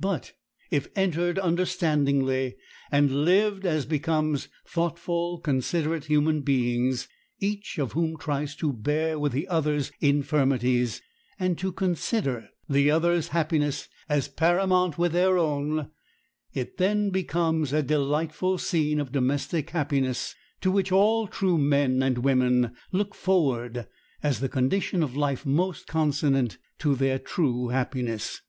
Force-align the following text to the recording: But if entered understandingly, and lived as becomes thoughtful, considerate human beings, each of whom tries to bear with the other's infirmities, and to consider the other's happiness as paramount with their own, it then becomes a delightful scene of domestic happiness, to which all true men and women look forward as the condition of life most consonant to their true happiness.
But 0.00 0.32
if 0.70 0.86
entered 0.94 1.40
understandingly, 1.40 2.54
and 2.92 3.24
lived 3.24 3.66
as 3.66 3.84
becomes 3.84 4.46
thoughtful, 4.64 5.40
considerate 5.40 6.04
human 6.04 6.42
beings, 6.42 7.08
each 7.40 7.80
of 7.80 7.94
whom 7.94 8.16
tries 8.16 8.54
to 8.56 8.72
bear 8.72 9.18
with 9.18 9.32
the 9.32 9.48
other's 9.48 9.90
infirmities, 10.00 11.02
and 11.36 11.58
to 11.58 11.72
consider 11.72 12.48
the 12.68 12.92
other's 12.92 13.28
happiness 13.28 13.88
as 14.08 14.28
paramount 14.28 14.98
with 14.98 15.10
their 15.10 15.36
own, 15.36 15.90
it 16.52 16.76
then 16.76 17.10
becomes 17.10 17.72
a 17.72 17.82
delightful 17.82 18.56
scene 18.56 19.00
of 19.00 19.10
domestic 19.10 19.70
happiness, 19.70 20.36
to 20.60 20.70
which 20.70 20.92
all 20.92 21.26
true 21.26 21.58
men 21.58 22.04
and 22.04 22.18
women 22.18 22.72
look 22.92 23.16
forward 23.16 23.88
as 24.22 24.38
the 24.38 24.48
condition 24.48 25.02
of 25.02 25.16
life 25.16 25.44
most 25.44 25.88
consonant 25.88 26.56
to 26.78 26.94
their 26.94 27.18
true 27.18 27.70
happiness. 27.70 28.42